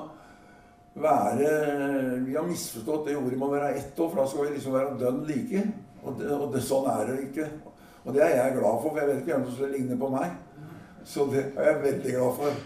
være 0.95 2.21
Vi 2.27 2.35
har 2.37 2.47
misforstått 2.47 3.07
det 3.07 3.17
ordet 3.17 3.39
med 3.39 3.47
å 3.47 3.53
være 3.53 3.75
ett 3.79 4.01
år, 4.01 4.09
for 4.09 4.23
da 4.23 4.27
skal 4.27 4.47
vi 4.47 4.55
liksom 4.57 4.73
være 4.75 4.99
dønn 4.99 5.25
like. 5.29 5.63
Og, 6.03 6.17
det, 6.19 6.31
og 6.35 6.49
det, 6.55 6.63
sånn 6.67 6.89
er 6.91 7.13
det 7.13 7.19
ikke. 7.29 7.49
Og 8.05 8.15
det 8.15 8.23
er 8.25 8.37
jeg 8.37 8.57
glad 8.57 8.81
for, 8.83 8.89
for 8.91 8.99
jeg 8.99 9.09
vet 9.09 9.21
ikke 9.21 9.37
hvem 9.37 9.45
som 9.47 9.61
ligner 9.61 9.77
ligne 9.77 9.99
på 10.01 10.09
meg. 10.15 10.31
Så 11.05 11.27
det 11.31 11.45
er 11.55 11.69
jeg 11.71 11.83
veldig 11.85 12.15
glad 12.17 12.41
for. 12.41 12.57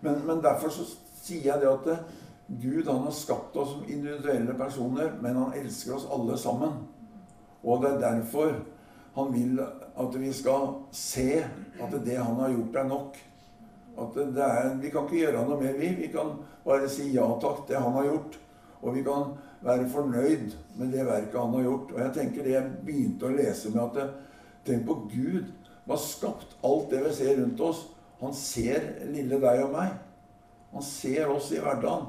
Men, 0.00 0.22
men 0.26 0.44
derfor 0.44 0.72
så 0.72 0.86
sier 1.22 1.50
jeg 1.50 1.60
det 1.62 1.68
at 1.72 1.90
det, 1.90 1.98
Gud 2.62 2.86
han 2.86 3.02
har 3.02 3.14
skapt 3.14 3.56
oss 3.58 3.72
som 3.74 3.86
individuelle 3.90 4.54
personer, 4.54 5.10
men 5.20 5.36
han 5.36 5.54
elsker 5.58 5.96
oss 5.96 6.06
alle 6.14 6.38
sammen. 6.38 6.78
Og 7.66 7.82
det 7.82 7.90
er 7.90 8.04
derfor 8.04 8.54
han 9.16 9.32
vil 9.32 9.60
at 9.62 10.18
vi 10.20 10.30
skal 10.36 10.74
se 10.92 11.40
at 11.80 11.94
det 12.04 12.18
han 12.20 12.36
har 12.42 12.52
gjort, 12.52 12.76
er 12.76 12.88
nok. 12.90 13.18
At 13.96 14.18
det 14.36 14.44
er, 14.44 14.74
vi 14.80 14.90
kan 14.92 15.06
ikke 15.06 15.22
gjøre 15.22 15.44
noe 15.48 15.60
mer, 15.60 15.78
vi. 15.80 15.88
Vi 16.02 16.10
kan 16.12 16.34
bare 16.66 16.88
si 16.92 17.08
ja 17.14 17.24
takk 17.40 17.64
til 17.66 17.80
han 17.80 17.96
har 17.96 18.10
gjort. 18.10 18.36
Og 18.82 18.92
vi 18.94 19.04
kan 19.06 19.32
være 19.64 19.88
fornøyd 19.88 20.52
med 20.76 20.92
det 20.92 21.06
verket 21.08 21.38
han 21.40 21.56
har 21.56 21.64
gjort. 21.64 21.94
Og 21.94 22.02
jeg 22.04 22.14
tenker 22.18 22.44
det 22.44 22.56
jeg 22.58 22.74
begynte 22.84 23.28
å 23.28 23.36
lese 23.38 23.72
med 23.72 23.84
at 23.86 24.00
det, 24.00 24.08
Tenk 24.66 24.82
på 24.82 24.94
Gud 25.12 25.44
som 25.84 25.92
har 25.92 26.00
skapt 26.02 26.56
alt 26.66 26.88
det 26.90 27.04
vi 27.04 27.12
ser 27.14 27.36
rundt 27.38 27.60
oss. 27.62 27.84
Han 28.18 28.32
ser 28.34 28.82
lille 29.12 29.38
deg 29.38 29.60
og 29.62 29.76
meg. 29.76 29.92
Han 30.72 30.82
ser 30.82 31.30
oss 31.30 31.52
i 31.54 31.60
hverdagen. 31.62 32.08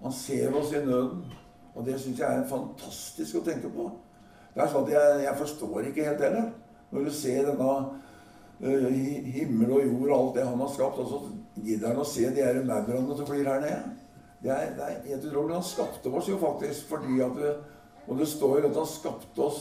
Han 0.00 0.14
ser 0.16 0.54
oss 0.56 0.72
i 0.72 0.80
nøden. 0.80 1.26
Og 1.74 1.84
det 1.84 1.98
syns 2.00 2.22
jeg 2.22 2.38
er 2.38 2.48
fantastisk 2.48 3.36
å 3.36 3.44
tenke 3.44 3.68
på. 3.74 3.90
Det 4.54 4.62
er 4.62 4.70
sånn 4.70 4.86
at 4.88 4.92
jeg, 4.94 5.22
jeg 5.24 5.38
forstår 5.38 5.88
ikke 5.88 6.06
helt 6.08 6.24
heller. 6.26 6.50
Når 6.90 7.06
du 7.06 7.12
ser 7.14 7.46
denne 7.46 7.72
uh, 8.60 8.86
himmel 9.36 9.74
og 9.76 9.84
jord 9.86 10.08
og 10.08 10.16
alt 10.16 10.38
det 10.38 10.46
han 10.48 10.62
har 10.64 10.72
skapt, 10.74 11.02
og 11.02 11.10
så 11.10 11.20
gidder 11.62 11.92
han 11.92 12.02
å 12.02 12.08
se 12.08 12.26
de 12.34 12.44
her 12.44 12.62
maurene 12.66 13.16
som 13.16 13.28
flyr 13.28 13.46
her 13.46 13.62
nede. 13.62 13.96
Det 14.40 14.50
er, 14.54 14.72
det 14.76 14.86
er 14.86 15.02
helt 15.04 15.26
utrolig. 15.28 15.54
Han 15.54 15.66
skapte 15.66 16.12
oss 16.16 16.28
jo 16.30 16.38
faktisk 16.40 16.88
fordi 16.88 17.20
at 17.20 17.36
vi, 17.36 17.52
Og 18.08 18.18
det 18.18 18.26
står 18.28 18.60
jo 18.60 18.70
at 18.70 18.78
han 18.80 18.86
skapte 18.88 19.42
oss 19.44 19.58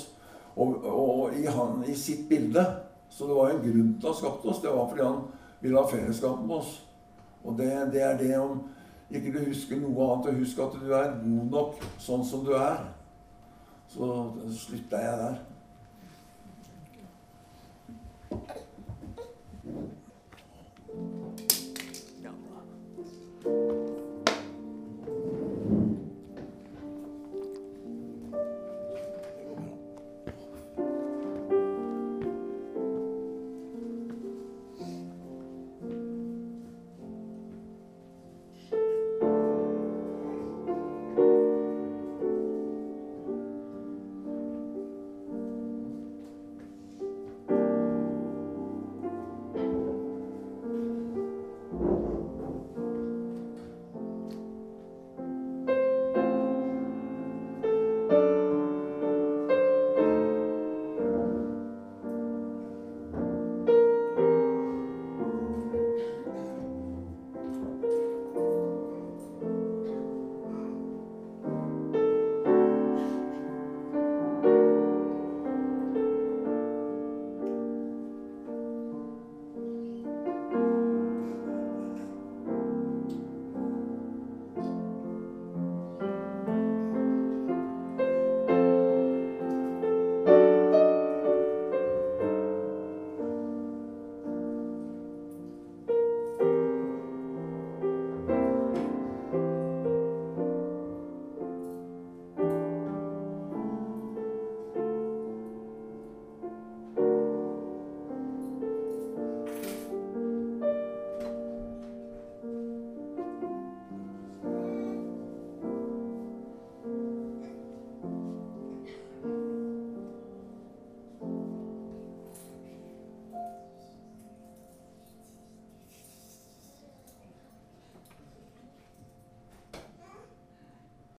og, 0.55 0.85
og 0.85 1.35
i, 1.37 1.45
han, 1.45 1.83
i, 1.87 1.95
sitt 1.95 2.29
bilde. 2.29 2.63
Så 3.09 3.27
det 3.27 3.35
var 3.35 3.51
en 3.51 3.61
grunn 3.61 3.91
til 3.99 4.07
at 4.07 4.13
han 4.13 4.19
skapte 4.21 4.49
oss. 4.49 4.61
Det 4.63 4.71
var 4.73 4.87
fordi 4.89 5.03
han 5.05 5.19
ville 5.61 5.81
ha 5.81 5.91
fellesskap 5.91 6.39
med 6.45 6.55
oss. 6.55 6.71
Og 7.43 7.57
det, 7.59 7.69
det 7.93 8.01
er 8.03 8.17
det 8.17 8.31
om 8.39 8.63
ikke 9.09 9.33
du 9.33 9.39
husker 9.49 9.79
noe 9.81 10.05
annet, 10.05 10.29
og 10.29 10.41
husk 10.43 10.59
at 10.61 10.75
du 10.79 10.91
er 10.93 11.13
god 11.21 11.53
nok 11.53 11.85
sånn 12.01 12.25
som 12.25 12.43
du 12.45 12.53
er. 12.57 12.83
Så 13.89 14.31
slutta 14.59 14.97
jeg 14.97 15.17
der. 15.17 15.35